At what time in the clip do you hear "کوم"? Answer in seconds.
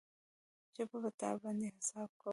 2.19-2.29